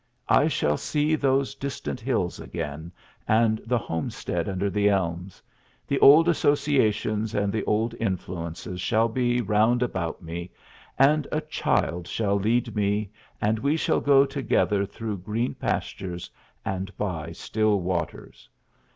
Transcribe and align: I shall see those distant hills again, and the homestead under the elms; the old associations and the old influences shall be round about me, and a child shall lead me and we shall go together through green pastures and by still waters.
I 0.29 0.47
shall 0.47 0.77
see 0.77 1.13
those 1.13 1.53
distant 1.53 1.99
hills 1.99 2.39
again, 2.39 2.91
and 3.27 3.61
the 3.67 3.77
homestead 3.77 4.49
under 4.49 4.67
the 4.67 4.89
elms; 4.89 5.43
the 5.87 5.99
old 5.99 6.27
associations 6.27 7.35
and 7.35 7.53
the 7.53 7.63
old 7.65 7.93
influences 7.99 8.81
shall 8.81 9.07
be 9.07 9.41
round 9.41 9.83
about 9.83 10.19
me, 10.19 10.49
and 10.97 11.27
a 11.31 11.39
child 11.39 12.07
shall 12.07 12.37
lead 12.39 12.75
me 12.75 13.11
and 13.39 13.59
we 13.59 13.77
shall 13.77 13.99
go 14.01 14.25
together 14.25 14.87
through 14.87 15.17
green 15.19 15.53
pastures 15.53 16.31
and 16.65 16.97
by 16.97 17.31
still 17.31 17.79
waters. 17.79 18.49